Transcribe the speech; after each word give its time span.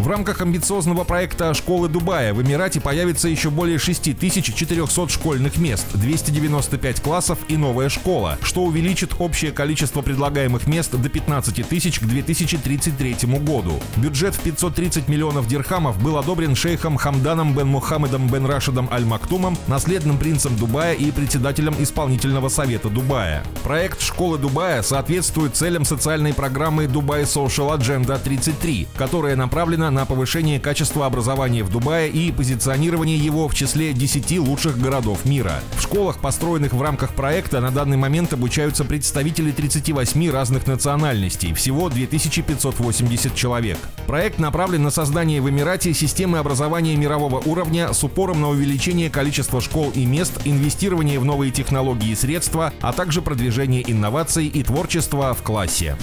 В 0.00 0.08
рамках 0.08 0.40
амбициозного 0.40 1.04
проекта 1.04 1.52
«Школы 1.52 1.86
Дубая» 1.86 2.32
в 2.32 2.40
Эмирате 2.40 2.80
появится 2.80 3.28
еще 3.28 3.50
более 3.50 3.78
6400 3.78 5.08
школьных 5.10 5.58
мест, 5.58 5.84
295 5.92 7.02
классов 7.02 7.38
и 7.48 7.58
новая 7.58 7.90
школа, 7.90 8.38
что 8.42 8.62
увеличит 8.62 9.12
общее 9.18 9.52
количество 9.52 10.00
предлагаемых 10.00 10.66
мест 10.66 10.92
до 10.92 11.10
15 11.10 11.68
тысяч 11.68 12.00
к 12.00 12.04
2033 12.04 13.14
году. 13.40 13.78
Бюджет 13.96 14.34
в 14.34 14.40
530 14.40 15.06
миллионов 15.08 15.46
дирхамов 15.46 16.02
был 16.02 16.16
одобрен 16.16 16.56
шейхом 16.56 16.96
Хамданом 16.96 17.54
бен 17.54 17.66
Мухаммедом 17.66 18.26
бен 18.26 18.46
Рашидом 18.46 18.88
Аль-Мактумом, 18.90 19.58
наследным 19.66 20.16
принцем 20.16 20.56
Дубая 20.56 20.94
и 20.94 21.10
председателем 21.10 21.74
исполнительного 21.78 22.48
совета 22.48 22.88
Дубая. 22.88 23.44
Проект 23.64 24.00
«Школы 24.00 24.38
Дубая» 24.38 24.80
соответствует 24.80 25.56
целям 25.56 25.84
социальной 25.84 26.32
программы 26.32 26.86
«Дубай 26.86 27.24
Social 27.24 27.78
Agenda 27.78 28.18
33», 28.18 28.88
которая 28.96 29.36
направлена 29.36 29.89
на 29.90 30.06
повышение 30.06 30.60
качества 30.60 31.06
образования 31.06 31.62
в 31.62 31.70
Дубае 31.70 32.10
и 32.10 32.32
позиционирование 32.32 33.16
его 33.16 33.48
в 33.48 33.54
числе 33.54 33.92
10 33.92 34.38
лучших 34.38 34.78
городов 34.78 35.24
мира. 35.24 35.60
В 35.76 35.82
школах, 35.82 36.20
построенных 36.20 36.72
в 36.72 36.82
рамках 36.82 37.14
проекта, 37.14 37.60
на 37.60 37.70
данный 37.70 37.96
момент 37.96 38.32
обучаются 38.32 38.84
представители 38.84 39.50
38 39.50 40.30
разных 40.30 40.66
национальностей, 40.66 41.54
всего 41.54 41.88
2580 41.88 43.34
человек. 43.34 43.78
Проект 44.06 44.38
направлен 44.38 44.82
на 44.82 44.90
создание 44.90 45.40
в 45.40 45.48
Эмирате 45.48 45.94
системы 45.94 46.38
образования 46.38 46.96
мирового 46.96 47.40
уровня 47.40 47.92
с 47.92 48.02
упором 48.04 48.40
на 48.40 48.48
увеличение 48.48 49.10
количества 49.10 49.60
школ 49.60 49.92
и 49.94 50.04
мест, 50.04 50.40
инвестирование 50.44 51.18
в 51.18 51.24
новые 51.24 51.52
технологии 51.52 52.10
и 52.10 52.14
средства, 52.14 52.72
а 52.80 52.92
также 52.92 53.22
продвижение 53.22 53.88
инноваций 53.90 54.46
и 54.46 54.62
творчества 54.62 55.34
в 55.34 55.42
классе. 55.42 55.96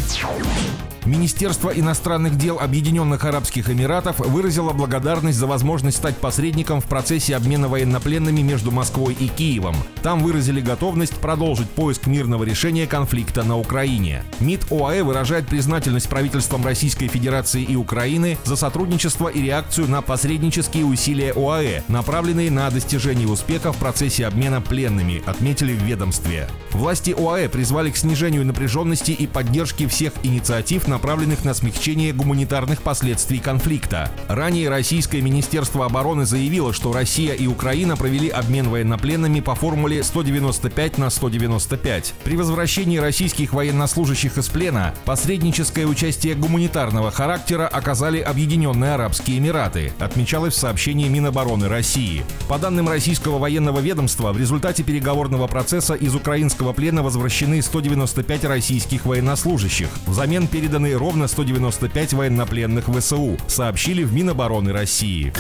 Министерство 1.06 1.70
иностранных 1.70 2.38
дел 2.38 2.60
Объединенных 2.60 3.24
Арабских 3.26 3.70
Эмиратов 3.70 4.20
выразило 4.20 4.74
благодарность 4.74 5.38
за 5.38 5.48
возможность 5.48 5.98
стать 5.98 6.18
посредником 6.18 6.82
в 6.82 6.86
процессе 6.86 7.36
обмена 7.36 7.68
военнопленными 7.68 8.42
между 8.42 8.72
Москвой 8.72 9.14
и 9.14 9.28
Киевом. 9.28 9.76
Там 10.02 10.22
выразили 10.22 10.62
готовность 10.62 11.16
продолжить 11.16 11.70
поиск 11.70 12.08
мирного 12.08 12.44
решения 12.44 12.88
конфликта 12.88 13.44
на 13.44 13.58
Украине. 13.58 14.24
МИД 14.40 14.72
ОАЭ 14.72 15.04
выражает 15.04 15.48
признательность 15.48 16.10
правительствам 16.10 16.66
Российской 16.66 17.08
Федерации 17.08 17.64
и 17.64 17.76
Украины 17.76 18.38
за 18.44 18.56
сотрудничество 18.56 19.28
и 19.28 19.42
реакцию 19.42 19.90
на 19.90 20.02
посреднические 20.02 20.86
усилия 20.86 21.32
ОАЭ, 21.34 21.84
направленные 21.88 22.52
на 22.52 22.70
достижение 22.70 23.28
успеха 23.28 23.72
в 23.72 23.78
процессе 23.78 24.26
обмена 24.26 24.62
пленными, 24.62 25.22
отметили 25.26 25.74
в 25.74 25.84
ведомстве. 25.84 26.48
Власти 26.72 27.16
ОАЭ 27.18 27.50
призвали 27.50 27.92
к 27.92 27.98
снижению 27.98 28.46
напряженности 28.46 29.12
и 29.12 29.28
поддержке 29.28 29.88
всех 29.88 30.14
инициатив, 30.24 30.87
направленных 30.88 31.44
на 31.44 31.54
смягчение 31.54 32.14
гуманитарных 32.14 32.82
последствий 32.82 33.40
конфликта. 33.40 34.12
Ранее 34.28 34.70
Российское 34.70 35.22
Министерство 35.22 35.86
обороны 35.86 36.26
заявило, 36.26 36.74
что 36.74 36.94
Россия 36.94 37.34
и 37.34 37.48
Украина 37.48 37.98
провели 37.98 38.30
обмен 38.30 38.70
военнопленными 38.70 39.40
по 39.40 39.56
формуле 39.56 40.04
195 40.04 40.98
на 40.98 41.10
195. 41.10 42.14
При 42.24 42.36
возвращении 42.38 42.98
российских 42.98 43.54
военнослужащих 43.54 44.38
из 44.38 44.48
плена 44.48 44.94
посредническое 45.06 45.86
участие 45.86 46.36
гуманитарного 46.36 47.12
характера 47.12 47.68
оказали 47.68 48.20
Объединенные 48.20 48.94
Арабские 48.94 49.40
Эмираты, 49.40 49.92
отмечалось 50.00 50.54
в 50.54 50.58
сообщении 50.58 51.10
Минобороны 51.10 51.68
России. 51.68 52.24
По 52.48 52.58
данным 52.60 52.88
российского 52.88 53.40
военного 53.40 53.80
ведомства, 53.80 54.32
в 54.32 54.38
результате 54.38 54.84
переговорного 54.84 55.48
процесса 55.48 55.96
из 55.96 56.16
украинского 56.16 56.74
плена 56.74 57.04
возвращены 57.04 57.62
195 57.62 58.46
российских 58.46 59.06
военнослужащих. 59.06 59.90
Взамен 60.06 60.48
переданы 60.48 60.77
переданы 60.78 60.96
ровно 60.96 61.28
195 61.28 62.14
военнопленных 62.14 62.86
ВСУ, 62.86 63.38
сообщили 63.48 64.04
в 64.04 64.14
Минобороны 64.14 64.72
России. 64.72 65.34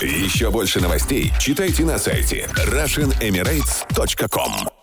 Еще 0.00 0.50
больше 0.50 0.80
новостей 0.80 1.32
читайте 1.38 1.84
на 1.84 1.98
сайте 1.98 2.48
RussianEmirates.com 2.66 4.81